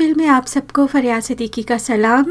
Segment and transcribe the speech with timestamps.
[0.00, 2.24] महफिल में आप सबको फरियाद सिद्दीकी का सलाम।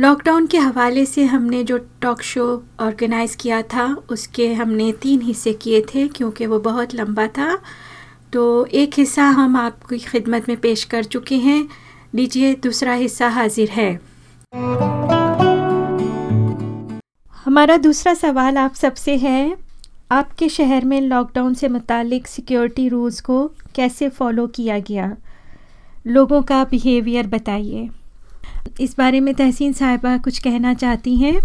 [0.00, 5.52] लॉकडाउन के हवाले से हमने जो टॉक शो ऑर्गेनाइज़ किया था, उसके हमने तीन हिस्से
[5.52, 7.58] किए थे, क्योंकि वो बहुत लंबा था।
[8.32, 11.68] तो एक हिस्सा हम आपकी खिदमत में पेश कर चुके हैं।
[12.14, 14.00] लीजिए, दूसरा हिस्सा हाजिर है।
[17.44, 19.56] हमारा दूसरा सवाल आप सबसे है,
[20.12, 25.16] आपके शहर में लॉकडाउन से मुतालिक सिक्योरिटी रूल्स को कैसे फ़ॉलो किया गया?
[26.06, 27.88] लोगों का बिहेवियर बताइए।
[28.80, 31.40] इस बारे में तहसीन साहिबा कुछ कहना चाहती हैं।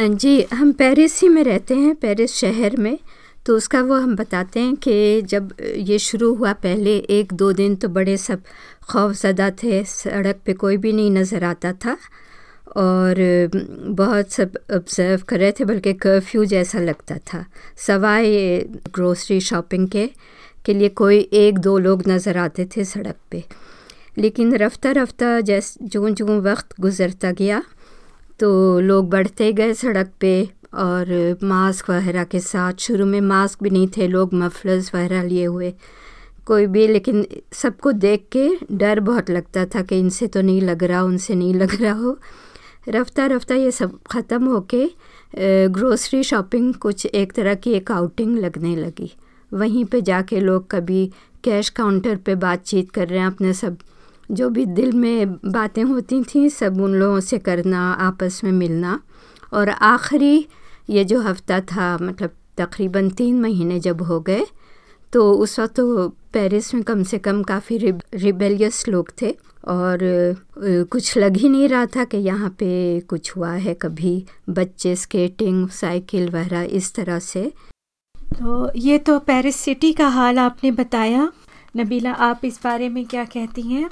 [0.00, 2.98] जी, हम पेरिस ही में रहते हैं, पेरिस शहर में।
[3.46, 7.76] तो उसका वो हम बताते हैं कि जब ये शुरू हुआ, पहले एक दो दिन
[7.76, 8.42] तो बड़े सब
[8.82, 11.96] खौफजदा थे, सड़क पे कोई भी नहीं नज़र आता था।
[12.76, 13.16] और
[13.90, 17.44] बहुत सब ऑब्ज़र्व कर रहे थे, बल्कि कर्फ्यू जैसा लगता था।
[17.76, 20.10] सवाए ग्रोसरी शॉपिंग के।
[20.64, 23.44] के लिए कोई एक दो लोग नज़र आते थे सड़क पे।
[24.18, 27.62] लेकिन रफ्ता रफ्ता जैस जो जो वक्त गुज़रता गया
[28.40, 28.48] तो
[28.80, 30.32] लोग बढ़ते गए सड़क पे
[30.74, 35.44] और मास्क वगैरह के साथ। शुरू में मास्क भी नहीं थे, लोग मफलर्स वगैरह लिए
[35.44, 35.72] हुए।
[36.46, 40.84] कोई भी, लेकिन सबको देख के डर बहुत लगता था कि इनसे तो नहीं लग
[40.84, 42.18] रहा, उनसे नहीं लग रहा हो।
[42.88, 44.88] रफ्ता रफ्ता ये सब ख़त्म होके
[45.70, 49.12] ग्रोसरी शॉपिंग कुछ एक तरह की एक आउटिंग लगने लगी।
[49.52, 51.10] वहीं पे जाके लोग कभी
[51.44, 53.76] कैश काउंटर पे बातचीत कर रहे हैं अपने सब।
[54.30, 59.00] जो भी दिल में बातें होती थी, सब उन लोगों से करना, आपस में मिलना।
[59.52, 60.46] और आखिरी
[60.90, 64.46] ये जो हफ़्ता था मतलब तकरीबन तीन महीने जब हो गए
[65.12, 67.78] तो उस वक्त तो पेरिस में कम से कम काफ़ी
[68.14, 69.34] रिबेलियस लोग थे।
[69.68, 69.98] और
[70.90, 75.68] कुछ लग ही नहीं रहा था कि यहाँ पे कुछ हुआ है कभी। बच्चे स्केटिंग,
[75.70, 77.50] साइकिल वगैरह इस तरह से।
[78.30, 81.30] तो ये तो पेरिस सिटी का हाल आपने बताया।
[81.76, 83.88] नबीला, आप इस बारे में क्या कहती हैं?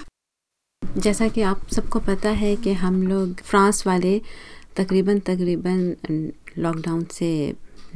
[0.82, 4.20] जैसा कि आप सबको पता है कि हम लोग फ्रांस वाले
[4.76, 7.30] तकरीबन तकरीबन लॉकडाउन से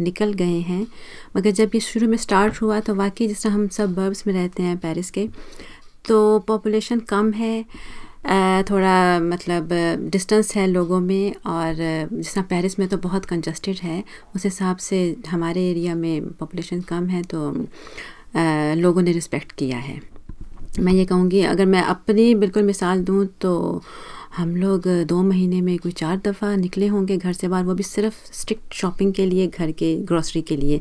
[0.01, 0.87] निकल गए हैं।
[1.37, 4.35] मगर जब ये शुरू में स्टार्ट हुआ तो वाकई जिस तरह हम सब बर्ब्स में
[4.35, 5.29] रहते हैं पेरिस के
[6.09, 7.65] तो पॉपुलेशन कम है।
[8.71, 9.69] थोड़ा मतलब
[10.11, 11.75] डिस्टेंस है लोगों में और
[12.13, 14.03] जिस तरह पेरिस में तो बहुत कंजस्टेड है,
[14.37, 17.51] उस हिसाब से हमारे एरिया में पॉपुलेशन कम है तो
[18.81, 20.01] लोगों ने रिस्पेक्ट किया है।
[20.81, 23.83] मैं ये कहूँगी, अगर मैं अपनी बिल्कुल मिसाल दूँ तो
[24.37, 27.83] हम लोग दो महीने में कोई चार दफ़ा निकले होंगे घर से बाहर, वो भी
[27.83, 30.81] सिर्फ़ स्ट्रिक्ट शॉपिंग के लिए, घर के ग्रॉसरी के लिए,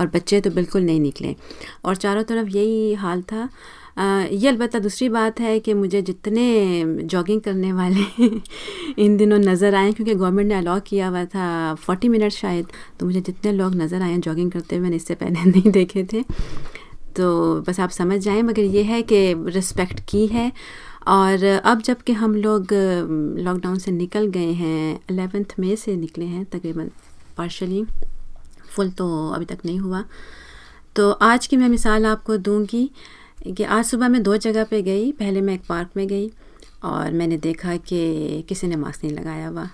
[0.00, 1.34] और बच्चे तो बिल्कुल नहीं निकले।
[1.84, 3.48] और चारों तरफ़ यही हाल था
[4.00, 8.26] ये अलबत् दूसरी बात है कि मुझे जितने जॉगिंग करने वाले
[9.04, 12.66] इन दिनों नज़र आए, क्योंकि गवर्नमेंट ने अलाउ किया हुआ था फोर्टी मिनट शायद
[13.00, 16.22] तो मुझे जितने लोग नज़र आए जॉगिंग करते हुए, मैंने इससे पहले नहीं देखे थे।
[17.16, 20.50] तो बस आप समझ जाएँ, मगर ये है कि रिस्पेक्ट की है।
[21.08, 22.72] और अब जब कि हम लोग
[23.38, 26.90] लॉकडाउन से निकल गए हैं अलेवेंथ मई से निकले हैं, तकरीबन
[27.36, 27.84] पार्शली
[28.66, 30.04] फुल तो अभी तक नहीं हुआ।
[30.96, 32.90] तो आज की मैं मिसाल आपको दूँगी
[33.46, 36.30] कि आज सुबह मैं दो जगह पे गई। पहले मैं एक पार्क में गई
[36.84, 39.70] और मैंने देखा कि किसी ने मास्क नहीं लगाया हुआ।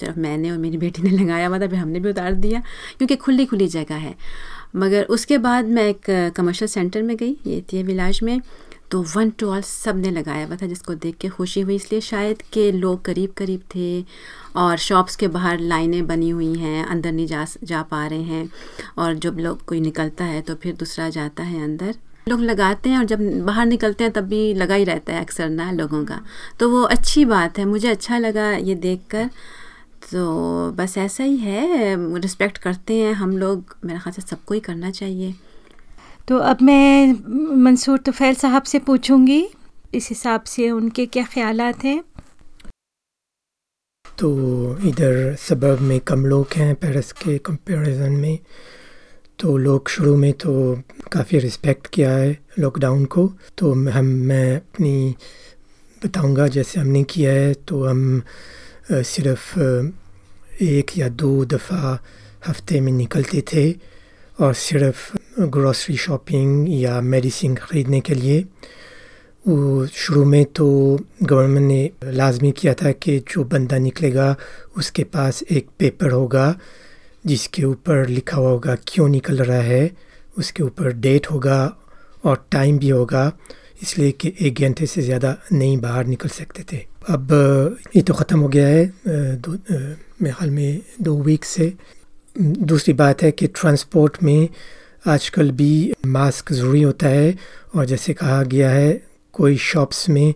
[0.00, 2.60] सिर्फ़ मैंने और मेरी बेटी ने लगाया हुआ था, फिर हमने भी उतार दिया,
[2.98, 4.14] क्योंकि खुली खुली जगह है।
[4.76, 8.40] मगर उसके बाद मैं एक कमर्शियल सेंटर में गई, ये थी विलाज में
[8.90, 12.42] तो वन टू ऑल सबने लगाया हुआ था, जिसको देख के खुशी हुई। इसलिए शायद
[12.42, 14.04] के लोग करीब करीब थे
[14.56, 18.50] और शॉप्स के बाहर लाइनें बनी हुई हैं, अंदर नहीं जा जा पा रहे हैं।
[18.98, 21.94] और जब लोग कोई निकलता है तो फिर दूसरा जाता है अंदर।
[22.30, 25.48] लोग लगाते हैं और जब बाहर निकलते हैं तब भी लगा ही रहता है अक्सर
[25.50, 26.20] ना लोगों का।
[26.60, 29.30] तो वो अच्छी बात है मुझे अच्छा लगा ये देख कर
[30.02, 34.60] तो बस ऐसा ही है रिस्पेक्ट करते हैं हम लोग मेरा ख्याल से सबको ही
[34.60, 35.34] करना चाहिए।
[36.28, 37.14] तो अब मैं
[37.64, 39.42] मंसूर तुफैल साहब से पूछूँगी
[39.94, 42.02] इस हिसाब से उनके क्या ख्याल हैं?
[44.18, 44.28] तो
[44.88, 48.38] इधर सबब में कम लोग हैं पेरिस के कंपैरिजन में।
[49.40, 50.52] तो लोग शुरू में तो
[51.12, 53.26] काफ़ी रिस्पेक्ट किया है लॉकडाउन को।
[53.58, 55.14] तो हम मैं अपनी
[56.02, 58.22] बताऊँगा, जैसे हमने किया है तो हम
[58.90, 59.58] सिर्फ़
[60.62, 61.98] एक या दो दफ़ा
[62.46, 63.64] हफ़्ते में निकलते थे
[64.38, 68.44] और सिर्फ़ ग्रॉसरी शॉपिंग या मेडिसिन ख़रीदने के लिए।
[69.44, 70.66] वो शुरू में तो
[71.22, 74.36] गवर्नमेंट ने लाजमी किया था कि जो बंदा निकलेगा,
[74.76, 76.54] उसके पास एक पेपर होगा
[77.24, 79.90] जिसके ऊपर लिखा हुआ होगा क्यों निकल रहा है,
[80.36, 81.76] उसके ऊपर डेट होगा
[82.24, 83.32] और टाइम भी होगा,
[83.82, 87.28] इसलिए कि एक घंटे से ज़्यादा नहीं बाहर निकल सकते थे। अब
[87.96, 91.72] ये तो ख़त्म हो गया है दो मेरे ख्याल में दो वीक से।
[92.36, 94.48] दूसरी बात है कि ट्रांसपोर्ट में
[95.04, 97.34] आजकल भी मास्क ज़रूरी होता है
[97.76, 99.00] और जैसे कहा गया है,
[99.34, 100.34] कोई शॉप्स में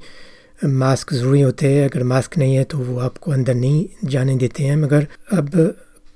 [0.65, 4.65] मास्क ज़रूरी होते हैं, अगर मास्क नहीं है तो वो आपको अंदर नहीं जाने देते
[4.65, 5.51] हैं। मगर अब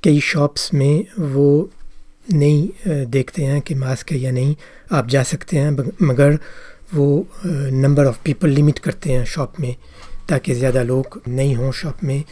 [0.03, 1.71] कई शॉप्स में वो
[2.27, 4.55] नहीं देखते हैं कि मास्क है या नहीं।
[4.93, 5.71] आप जा सकते हैं
[6.03, 6.39] मगर
[6.95, 9.75] वो नंबर ऑफ़ पीपल लिमिट करते हैं शॉप में,
[10.29, 12.23] ताकि ज़्यादा लोग नहीं हों शॉप में।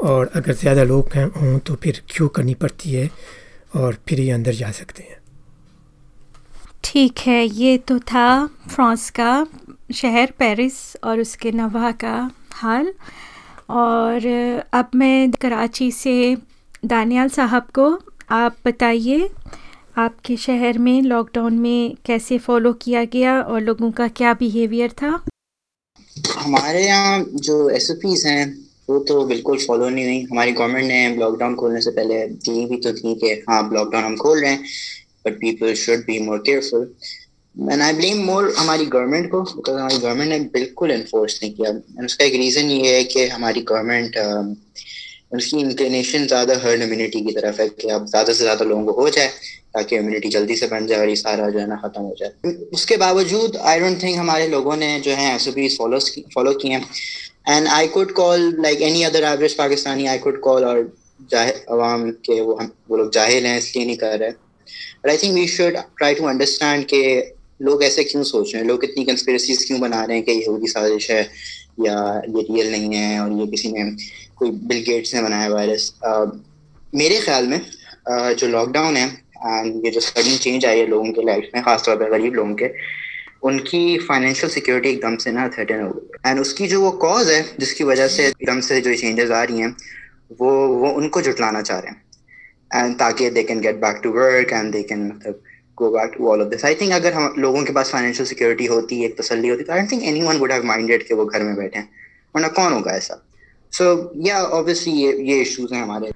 [0.00, 3.10] और अगर ज़्यादा लोग हैं, हों तो फिर क्यों करनी पड़ती है?
[3.76, 5.18] और फिर ही अंदर जा सकते हैं।
[6.84, 9.46] ठीक है, ये तो था फ्रांस का
[9.94, 10.74] शहर, पेरिस
[11.04, 12.92] और उसके नवा का हाल।
[13.70, 14.26] और
[14.72, 16.36] अब मैं कराची से
[16.84, 17.84] दानियाल साहब को
[18.30, 19.28] आप बताइए,
[19.98, 25.08] आपके शहर में लॉकडाउन में कैसे फॉलो किया गया और लोगों का क्या बिहेवियर था?
[26.30, 27.90] हमारे यहाँ जो एस
[28.26, 28.44] हैं,
[28.90, 32.76] वो तो बिल्कुल फॉलो नहीं हुई। हमारी गवर्नमेंट ने लॉकडाउन खोलने से पहले दी भी
[32.76, 34.62] तो थी कि हाँ लॉकडाउन हम खोल रहे हैं
[35.26, 36.92] but people should be more careful
[37.54, 41.70] and I blame more हमारी गवर्नमेंट को बिकॉज़ हमारी गवर्नमेंट ने बिल्कुल इन्फोर्स नहीं किया।
[41.70, 44.16] एंड उसका एक रीज़न ये है कि हमारी गवर्नमेंट
[45.36, 48.92] उसकी इंक्लिनेशन ज़्यादा हर्ड इम्यूनिटी की तरफ़ है कि अब ज़्यादा से ज़्यादा लोगों को
[49.00, 49.26] हो जाए,
[49.74, 52.52] ताकि इम्यूनिटी जल्दी से बन जाए और ये सारा जो है ना ख़त्म हो जाए।
[52.72, 55.48] उसके बावजूद आई डोंट थिंक हमारे लोगों ने जो है एस
[55.78, 55.98] फॉलो
[56.34, 56.84] फॉलो किए हैं।
[57.48, 60.78] And I could call like any other average Pakistani I could call और
[61.70, 65.34] अवाम के वो हम, वो लोग जाहिल हैं, इसलिए नहीं कर रहे। But I think
[65.34, 67.02] we should try to understand के
[67.62, 68.68] लोग ऐसे क्यों सोच रहे हैं?
[68.68, 71.22] लोग इतनी कंस्पिरसीज क्यों बना रहे हैं कि यहूदी साजिश है?
[71.80, 73.90] या ये रियल नहीं है और ये किसी ने
[74.36, 75.92] कोई बिल गेट्स ने बनाया वायरस
[76.94, 79.06] मेरे ख्याल में uh, जो लॉकडाउन है
[79.46, 82.54] एंड ये जो सडन चेंज आई है लोगों के लाइफ में खासतौर पर गरीब लोगों
[82.54, 82.70] के
[83.42, 87.42] उनकी फाइनेंशियल सिक्योरिटी एकदम से ना थर्टन हो गई। एंड उसकी जो वो कॉज है
[87.60, 89.76] जिसकी वजह से एकदम से जो चेंजेस आ रही हैं
[90.40, 94.52] वो वो उनको जुटलाना चाह रहे हैं। एंड ताकि they can get back to work
[94.52, 95.42] and they can मतलब
[95.78, 98.66] go back to all of this I think अगर हम लोगों के पास फाइनेंशियल सिक्योरिटी
[98.66, 101.54] होती, एक तसल्ली होती तो I think anyone would have minded कि वो घर में
[101.56, 101.88] बैठे हैं।
[102.34, 103.20] वरना कौन होगा ऐसा?
[103.72, 106.12] सो या ऑब्वियसली ये ये इश्यूज़ हैं हमारे।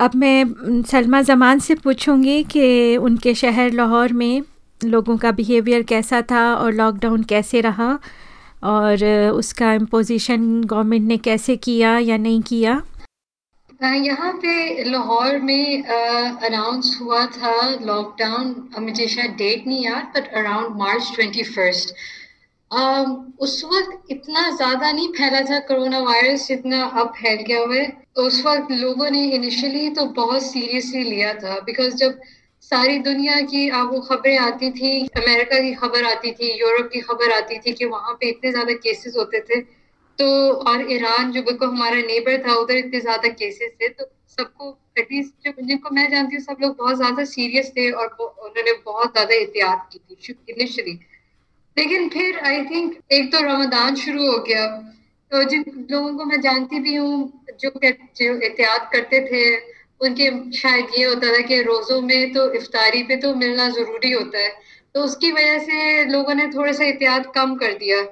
[0.00, 4.42] अब मैं सलमा जमान से पूछूँगी कि उनके शहर लाहौर में
[4.84, 7.98] लोगों का बिहेवियर कैसा था और लॉकडाउन कैसे रहा?
[8.64, 12.80] और उसका इम्पोजिशन गवर्नमेंट ने कैसे किया या नहीं किया?
[13.80, 20.76] यहाँ पे लाहौर में अनाउंस हुआ था लॉकडाउन मुझे शायद डेट नहीं याद but around
[20.78, 21.94] March twenty first
[23.40, 27.86] उस वक्त इतना ज़्यादा नहीं फैला था कोरोना वायरस जितना अब फैल गया हुआ है।
[28.18, 32.20] उस वक्त लोगों ने इनिशियली तो बहुत सीरियसली लिया था बिकॉज़ जब
[32.62, 37.32] सारी दुनिया की वो खबरें आती थी, अमेरिका की खबर आती थी, यूरोप की खबर
[37.32, 39.60] आती थी कि वहाँ पे इतने ज़्यादा केसेस होते थे
[40.20, 40.26] तो
[40.70, 45.32] और ईरान जो बिल्कुल हमारा नेबर था, उधर इतने ज़्यादा केसेस थे तो सबको एटलीस्ट
[45.46, 49.34] जो जिनको मैं जानती हूँ, सब लोग बहुत ज़्यादा सीरियस थे और उन्होंने बहुत ज़्यादा
[49.34, 50.98] एहतियात की थी इनिशियली
[51.76, 54.66] लेकिन फिर आई थिंक एक तो रमदान शुरू हो गया।
[55.32, 59.44] तो जिन लोगों को मैं जानती भी हूँ, जो जो एहतियात करते थे,
[60.00, 64.38] उनके शायद ये होता था कि रोज़ों में तो इफ्तारी पे तो मिलना ज़रूरी होता
[64.38, 64.50] है।
[64.94, 68.02] तो उसकी वजह से लोगों ने थोड़ा सा एहतियात कम कर दिया।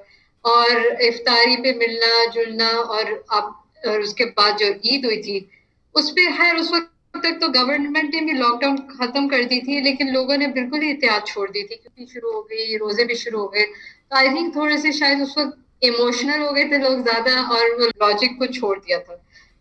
[0.45, 3.55] और इफ्तारी पे मिलना, जुलना और अब
[3.87, 5.49] और उसके बाद जो ईद हुई थी,
[5.95, 9.79] उस पर खैर उस वक्त तक तो गवर्नमेंट ने भी लॉकडाउन खत्म कर दी थी,
[9.81, 13.15] लेकिन लोगों ने बिल्कुल ही एहतियात छोड़ दी थी, क्योंकि शुरू हो गई, रोज़े भी
[13.15, 16.77] शुरू हो गए। तो आई थिंक थोड़े से शायद उस वक्त इमोशनल हो गए थे
[16.77, 19.15] लोग ज़्यादा और वो लॉजिक को छोड़ दिया था।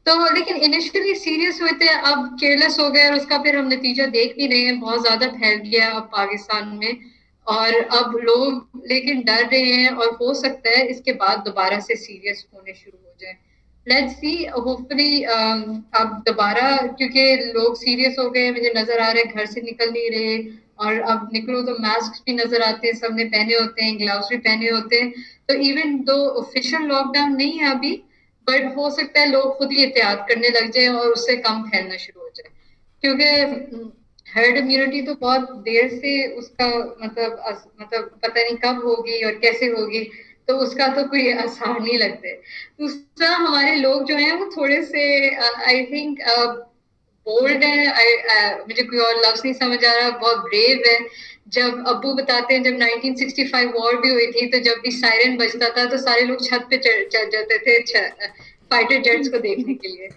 [0.06, 4.06] तो लेकिन इनिशियली सीरियस हुए थे, अब केयरलेस हो गए और उसका फिर हम नतीजा
[4.08, 6.92] देख भी रहे हैं, बहुत ज़्यादा फैल गया अब पाकिस्तान में।
[7.48, 11.96] और अब लोग लेकिन डर रहे हैं और हो सकता है इसके बाद दोबारा से
[11.96, 13.36] सीरियस होने शुरू हो जाए।
[13.86, 19.46] लेट्स सी होपफुली अब दोबारा, क्योंकि लोग सीरियस हो गए मुझे नज़र आ रहे घर
[19.46, 20.36] से निकल नहीं रहे,
[20.78, 24.36] और अब निकलो तो मास्क भी नज़र आते हैं, सबने पहने होते हैं ग्लव्स भी
[24.38, 25.12] पहने होते हैं।
[25.48, 27.92] तो इवन दो ऑफिशियल लॉकडाउन नहीं है अभी
[28.46, 31.96] बट हो सकता है लोग खुद ही एहतियात करने लग जाए और उससे कम फैलना
[31.98, 32.50] शुरू हो जाए।
[33.02, 33.24] क्योंकि
[34.28, 36.68] हर्ड इम्यूनिटी तो बहुत देर से उसका
[37.02, 37.42] मतलब
[37.80, 40.02] मतलब पता नहीं कब होगी और कैसे होगी
[40.48, 42.32] तो उसका तो कोई आसान नहीं लगते।
[42.80, 45.04] दूसरा हमारे लोग जो हैं वो थोड़े से
[45.36, 46.20] आई थिंक
[47.26, 47.78] बोल्ड है
[48.58, 50.98] मुझे कोई और लफ्ज नहीं समझ आ रहा, बहुत ब्रेव है।
[51.48, 55.68] जब अबू बताते हैं, जब 1965 वॉर भी हुई थी तो जब भी सायरन बजता
[55.76, 57.78] था तो सारे लोग छत पे चढ़ जाते थे
[58.70, 60.08] फाइटर जेट्स को देखने के लिए।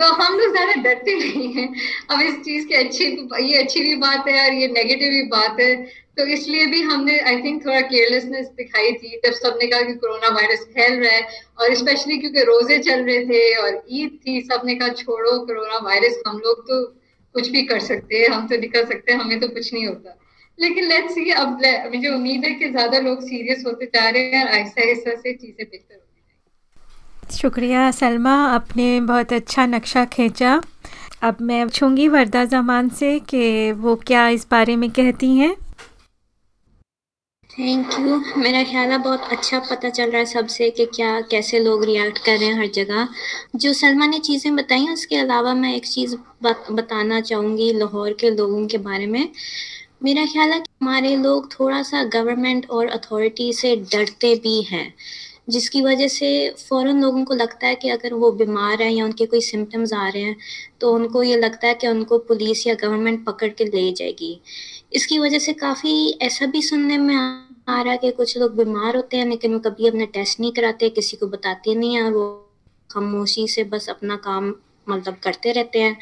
[0.00, 1.68] तो हम लोग ज़्यादा डरते नहीं हैं।
[2.10, 3.04] अब इस चीज़ की अच्छी
[3.42, 5.74] ये अच्छी भी बात है और ये नेगेटिव भी बात है।
[6.16, 10.28] तो इसलिए भी हमने आई थिंक थोड़ा केयरलेसनेस दिखाई थी जब सबने कहा कि कोरोना
[10.28, 11.26] वायरस फैल रहा है
[11.58, 16.22] और स्पेशली क्योंकि रोज़े चल रहे थे और ईद थी सबने कहा छोड़ो कोरोना वायरस
[16.26, 16.84] हम लोग तो
[17.34, 20.18] कुछ भी कर सकते हैं हम तो निकल सकते हैं हमें तो कुछ नहीं होता।
[20.58, 21.48] लेकिन लेट्स सी अब
[21.94, 25.32] मुझे उम्मीद है कि ज़्यादा लोग सीरियस होते जा रहे हैं और ऐसा आहिस्ता से
[25.32, 26.05] चीज़ें बेहतर होती
[27.32, 30.60] शुक्रिया सलमा। आपने बहुत अच्छा नक्शा खींचा।
[31.22, 35.54] अब मैं पूछूँगी वर्दा जमान से कि वो क्या इस बारे में कहती हैं।
[37.50, 41.58] थैंक यू मेरा ख्याल है बहुत अच्छा पता चल रहा है सबसे कि क्या कैसे
[41.58, 43.08] लोग रिएक्ट कर रहे हैं हर जगह।
[43.56, 48.30] जो सलमा ने चीज़ें बताई उसके अलावा मैं एक चीज़ बत, बताना चाहूँगी लाहौर के
[48.30, 49.28] लोगों के बारे में।
[50.02, 54.92] मेरा ख्याल है कि हमारे लोग थोड़ा सा गवर्नमेंट और अथॉरिटी से डरते भी हैं।
[55.48, 56.28] जिसकी वजह से
[56.60, 60.08] फ़ौरन लोगों को लगता है कि अगर वो बीमार हैं या उनके कोई सिम्टम्स आ
[60.08, 60.36] रहे हैं
[60.80, 64.40] तो उनको ये लगता है कि उनको पुलिस या गवर्नमेंट पकड़ के ले जाएगी।
[64.94, 68.96] इसकी वजह से काफ़ी ऐसा भी सुनने में आ रहा है कि कुछ लोग बीमार
[68.96, 72.12] होते हैं, लेकिन वो कभी अपना टेस्ट नहीं कराते, किसी को बताते नहीं हैं और
[72.12, 72.28] वो
[72.90, 74.54] खामोशी से बस अपना काम
[74.88, 75.96] मतलब करते रहते हैं,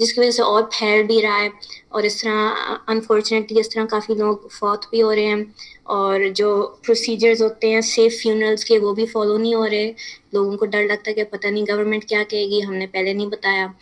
[0.00, 1.50] जिसकी वजह से और फैल भी रहा है।
[1.92, 5.54] और इस तरह अनफॉर्चुनेटली इस तरह काफ़ी लोग फौत भी हो रहे हैं
[5.88, 6.50] और जो
[6.84, 9.86] प्रोसीजर्स होते हैं सेफ़ फ्यूनरल्स के, वो भी फॉलो नहीं हो रहे।
[10.34, 13.74] लोगों को डर लगता है कि पता नहीं गवर्नमेंट क्या कहेगी, हमने पहले नहीं बताया।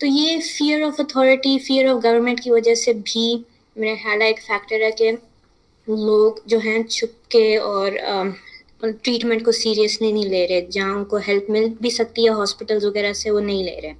[0.00, 3.44] तो ये fear of authority fear of government की वजह से भी
[3.76, 5.10] मेरा ख्याल एक फैक्टर है कि
[5.88, 7.96] लोग जो हैं छुप के और
[8.82, 13.12] ट्रीटमेंट को सीरियसली नहीं ले रहे, जहाँ उनको हेल्प मिल भी सकती है हॉस्पिटल्स वगैरह
[13.14, 13.94] से वो नहीं ले रहे।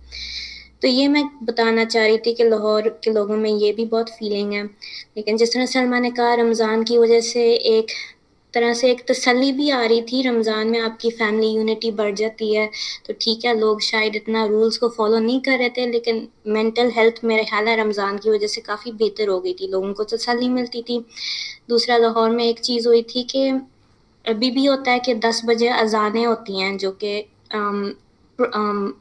[0.83, 4.11] तो ये मैं बताना चाह रही थी कि लाहौर के लोगों में ये भी बहुत
[4.11, 4.65] फीलिंग है।
[5.17, 7.93] लेकिन जिस तरह सलमा ने कहा, रमज़ान की वजह से एक
[8.55, 12.53] तरह से एक तसली भी आ रही थी, रमज़ान में आपकी फैमिली यूनिटी बढ़ जाती
[12.55, 12.69] है
[13.07, 16.91] तो ठीक है, लोग शायद इतना रूल्स को फॉलो नहीं कर रहे थे, लेकिन मेंटल
[16.97, 20.05] हेल्थ मेरे ख्याल है रमज़ान की वजह से काफ़ी बेहतर हो गई थी, लोगों को
[20.07, 20.99] तसली मिलती थी।
[21.69, 23.51] दूसरा लाहौर में एक चीज़ हुई थी कि
[24.25, 27.19] अभी भी होता है कि दस बजे अजानें होती हैं, जो कि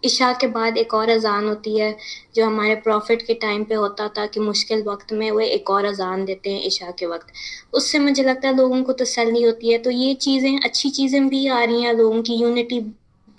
[0.06, 1.96] इशा के बाद एक और अजान होती है,
[2.36, 5.86] जो हमारे प्रॉफिट के टाइम पे होता था कि मुश्किल वक्त में वो एक और
[5.86, 7.32] अजान देते हैं इशा के वक्त।
[7.74, 11.48] उससे मुझे लगता है लोगों को तसल्ली होती है तो ये चीज़ें, अच्छी चीज़ें भी
[11.48, 12.80] आ रही हैं, लोगों की यूनिटी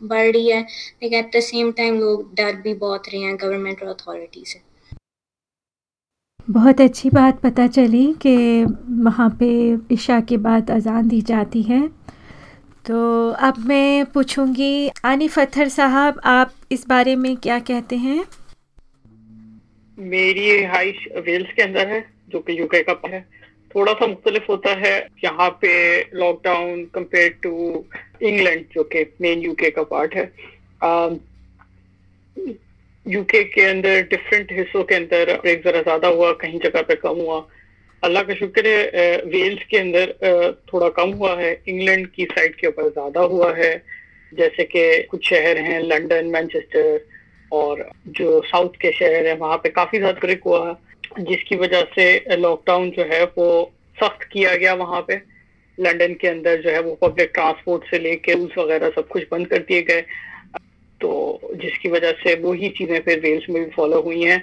[0.01, 0.61] बढ़ रही है,
[1.03, 4.61] लेकिन एट द सेम टाइम लोग डर भी बहुत रहे हैं गवर्नमेंट और अथॉरिटी से।
[6.53, 8.65] बहुत अच्छी बात पता चली कि
[9.03, 9.49] वहाँ पे
[9.95, 11.81] इशा के बाद अजान दी जाती है।
[12.87, 18.25] तो अब मैं पूछूँगी आनी फथर साहब, आप इस बारे में क्या कहते हैं?
[19.99, 23.21] मेरी रिहाइश वेल्स के अंदर है, जो कि यूके का है।
[23.75, 25.73] थोड़ा सा मुख्तलिफ़ होता है, यहाँ पे
[26.15, 27.85] लॉकडाउन कंपेयर टू
[28.23, 30.33] इंग्लैंड जो कि मेन यूके का पार्ट है।
[33.07, 37.21] यूके के अंदर डिफरेंट हिस्सों के अंदर ब्रेक जरा ज़्यादा हुआ, कहीं जगह पे कम
[37.21, 37.39] हुआ।
[38.03, 40.13] अल्लाह का शुक्र है वेल्स के अंदर
[40.73, 43.73] थोड़ा कम हुआ है। इंग्लैंड की साइड के ऊपर ज़्यादा हुआ है।
[44.33, 47.05] जैसे कि कुछ शहर हैं लंदन मैनचेस्टर
[47.53, 51.83] और जो साउथ के शहर हैं, वहाँ पे काफ़ी ज़्यादा ब्रेक हुआ। है जिसकी वजह
[51.95, 55.21] से लॉकडाउन जो है, वो सख्त किया गया वहाँ पे।
[55.79, 59.47] लंदन के अंदर जो है, वो पब्लिक ट्रांसपोर्ट से लेके रूल्स वगैरह सब कुछ बंद
[59.49, 60.05] कर दिए गए।
[61.03, 64.39] तो जिसकी वजह से वही चीज़ें फिर वेल्स में भी फॉलो हुई हैं।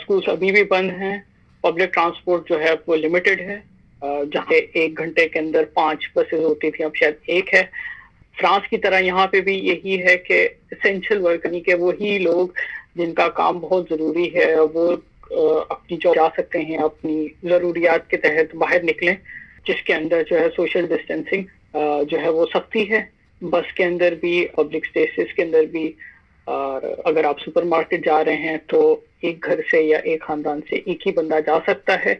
[0.00, 1.16] स्कूल्स अभी भी बंद हैं।
[1.64, 3.62] पब्लिक ट्रांसपोर्ट जो है वो लिमिटेड है।
[4.02, 7.62] जहाँ एक घंटे के अंदर पाँच बसेज होती थी, अब शायद एक है।
[8.36, 12.54] फ्रांस की तरह यहाँ पे भी यही है कि इसेंशियल वर्क यानी कि वही लोग
[12.96, 14.86] जिनका काम बहुत ज़रूरी है, वो
[15.62, 19.16] अपनी जो जा सकते हैं, अपनी जरूरियात के तहत बाहर निकलें,
[19.66, 21.44] जिसके अंदर जो है सोशल डिस्टेंसिंग
[22.06, 23.08] जो है वो सख्ती है।
[23.42, 25.94] बस के अंदर भी पब्लिक स्पेसिस के अंदर भी,
[26.46, 28.80] और अगर आप सुपरमार्केट जा रहे हैं तो
[29.24, 32.12] एक घर से या एक खानदान से एक ही बंदा जा सकता है।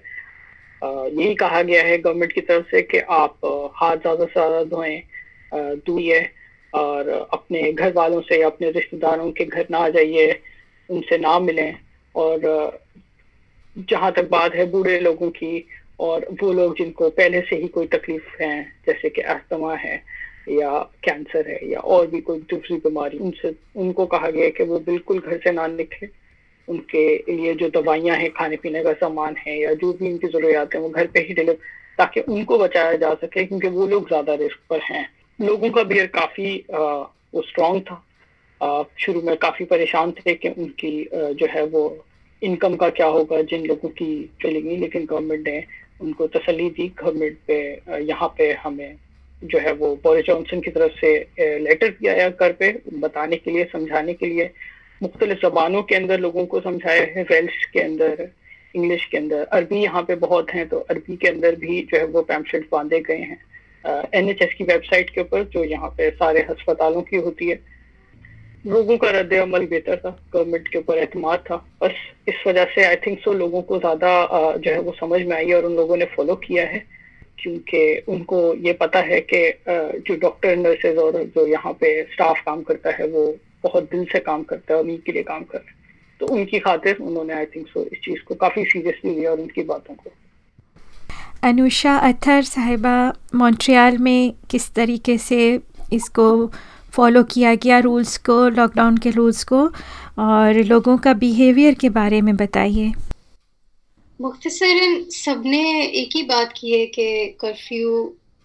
[0.83, 3.35] यही कहा गया है गवर्नमेंट की तरफ़ से कि आप
[3.75, 5.00] हाथ ज़्यादा से ज़्यादा धोएँ
[5.87, 6.21] दुए
[6.73, 10.38] और अपने घर वालों से या अपने रिश्तेदारों के घर ना जाइए,
[10.88, 11.76] उनसे ना मिलें।
[12.14, 12.81] और
[13.76, 15.64] जहाँ तक बात है बूढ़े लोगों की,
[16.00, 20.02] और वो लोग जिनको पहले से ही कोई तकलीफ़ है, जैसे कि अस्थमा है
[20.49, 24.78] या कैंसर है या और भी कोई दूसरी बीमारी उनसे उनको कहा गया कि वो
[24.87, 26.08] बिल्कुल घर से ना निकले।
[26.68, 30.75] उनके लिए जो दवाइयाँ हैं खाने पीने का सामान है या जो भी उनकी जरूरियात
[30.75, 31.58] है वो घर पे ही डिलीवर
[31.99, 35.08] ताकि उनको बचाया जा सके क्योंकि वो लोग ज़्यादा रिस्क पर हैं।
[35.38, 36.78] लोगों का बिहेयर काफ़ी आ,
[37.34, 38.02] वो स्ट्रांग था।
[38.99, 42.04] शुरू में काफ़ी परेशान थे कि उनकी आ, जो है वो
[42.42, 45.64] इनकम का क्या होगा जिन लोगों की चलेगी लेकिन गवर्नमेंट ने
[46.00, 47.58] उनको तसली दी। गवर्नमेंट पे
[48.04, 48.96] यहाँ पे हमें
[49.44, 51.14] जो है वो बोरिस जॉनसन की तरफ़ से
[51.61, 54.50] लेटर दिया है घर पे, बताने के लिए, समझाने के लिए।
[55.00, 58.28] मुख्तलिफ़ जबानों के अंदर लोगों को समझाया है वेल्श के अंदर
[58.75, 62.04] इंग्लिश के अंदर। अरबी यहाँ पे बहुत हैं तो अरबी के अंदर भी जो है
[62.06, 63.40] वो पैम्पलेट बांधे गए हैं।
[64.14, 67.61] एन एच एस की वेबसाइट के ऊपर, जो यहाँ पे सारे अस्पतालों की होती है।
[68.66, 71.94] लोगों का रद्द अमल बेहतर था गवर्नमेंट के ऊपर एतमाद था। बस
[72.28, 74.11] इस वजह से आई थिंक सो लोगों को ज़्यादा
[74.56, 76.84] जो है वो समझ में आई है और उन लोगों ने फॉलो किया है।
[77.42, 82.62] क्योंकि उनको ये पता है कि जो डॉक्टर नर्सेज और जो यहाँ पे स्टाफ काम
[82.62, 83.34] करता है, वो
[83.64, 85.75] बहुत दिल से काम करता है, उन्हीं के लिए काम कर हैं।
[86.20, 89.62] तो उनकी खातिर उन्होंने आई थिंक सो इस चीज़ को काफ़ी सीरियसली लिया और उनकी
[89.62, 90.11] बातों को।
[91.42, 92.96] अनुषा अथर साहिबा
[93.34, 95.38] मॉन्ट्रियल में किस तरीके से
[95.92, 96.28] इसको
[96.92, 99.64] फॉलो किया गया रूल्स को लॉकडाउन के रूल्स को?
[100.18, 102.92] और लोगों का बिहेवियर के बारे में बताइए।
[104.23, 107.07] मुख्तसरन सबने एक ही बात की है कि
[107.41, 107.93] कर्फ्यू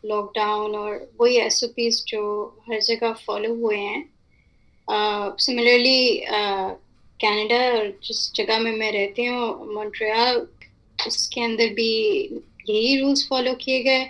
[0.04, 1.60] लॉकडाउन और वही एस
[2.08, 2.22] जो
[2.70, 6.24] हर जगह फॉलो हुए हैं। सिमिलरली
[7.20, 7.60] कनाडा
[8.04, 10.48] जिस जगह में मैं रहती हूँ मॉन्ट्रियल
[11.00, 11.92] उसके अंदर भी
[12.70, 14.04] यही रूल्स फॉलो किए गए।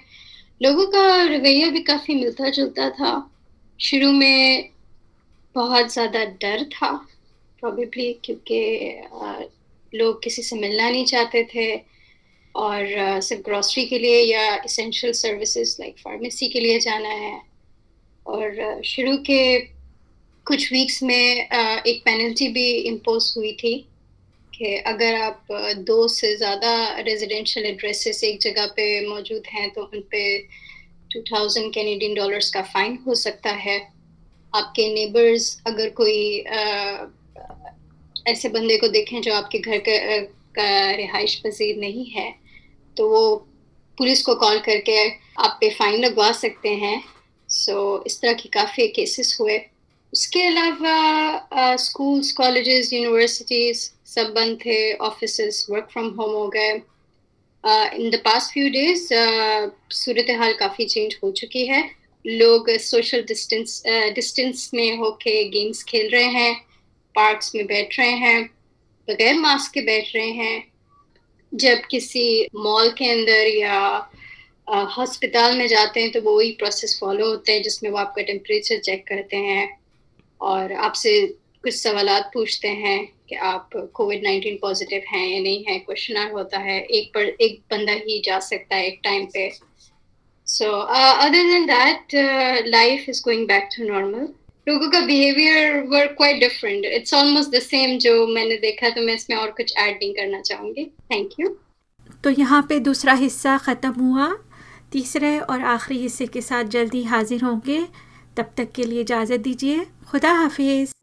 [0.62, 3.12] लोगों का रवैया भी काफ़ी मिलता जुलता था।
[3.80, 4.70] शुरू में
[5.56, 6.96] बहुत ज़्यादा डर था
[7.64, 8.60] प्रॉबेबली क्योंकि
[9.98, 11.68] लोग किसी से मिलना नहीं चाहते थे
[12.56, 17.42] और सिर्फ़ ग्रॉसरी के लिए या इसेंशियल सर्विसेज़ लाइक फार्मेसी के लिए जाना है।
[18.25, 19.42] और शुरू के
[20.46, 23.75] कुछ वीक्स में एक पेनल्टी भी इम्पोज हुई थी
[24.54, 25.48] कि अगर आप
[25.88, 30.24] दो से ज़्यादा रेजिडेंशियल एड्रेसेस एक जगह पे मौजूद हैं तो उन पे
[31.12, 33.77] 2000 कैनेडियन डॉलर्स का फ़ाइन हो सकता है।
[34.54, 36.44] आपके नेबर्स अगर कोई
[38.27, 42.34] ऐसे बंदे को देखें जो आपके घर का, का रिहाइश पजीर नहीं है
[42.98, 43.36] तो वो
[43.98, 47.03] पुलिस को कॉल करके आप पे फ़ाइन लगवा सकते हैं।
[47.50, 49.57] सो so, इस तरह की काफ़ी केसेस हुए।
[50.13, 58.10] उसके अलावा स्कूल्स कॉलेजेस यूनिवर्सिटीज़ सब बंद थे ऑफ़िस वर्क फ्रॉम होम हो गए। In
[58.10, 59.07] the past few days
[59.93, 61.84] सूरत हाल काफ़ी चेंज हो चुकी है।
[62.25, 63.81] लोग सोशल डिस्टेंस
[64.16, 66.67] डिस्टेंस में होके गेम्स खेल रहे हैं।
[67.18, 68.44] पार्क्स में बैठ रहे हैं,
[69.08, 70.64] बगैर मास्क के बैठ रहे हैं,
[71.51, 73.80] जब किसी मॉल के अंदर या
[74.96, 78.80] हॉस्पिटल में जाते हैं तो वो वही प्रोसेस फॉलो होते हैं, जिसमें वो आपका टेम्परेचर
[78.80, 79.68] चेक करते हैं
[80.42, 81.22] और आपसे
[81.64, 83.00] कुछ सवाल पूछते हैं
[83.30, 87.60] कि आप कोविड नाइन्टीन पॉजिटिव हैं या नहीं है क्वेश्चन होता है, एक पर, एक
[87.72, 89.50] बंदा ही जा सकता है एक टाइम पे।
[90.48, 92.16] So other than that
[92.68, 94.27] life is going back to normal
[94.68, 99.14] लोगों का behaviour were quite different it's almost the same जो मैंने देखा तो मैं
[99.14, 100.86] इसमें और कुछ ऐड नहीं करना चाहूँगी.
[101.12, 101.48] थैंक यू
[102.24, 104.27] तो यहाँ पे दूसरा हिस्सा ख़त्म हुआ.
[104.92, 107.82] तीसरे और आखिरी हिस्से के साथ जल्दी हाजिर होंगे.
[108.38, 109.86] तब तक के लिए इजाज़त दीजिए.
[110.12, 110.94] खुदा हाफिज़.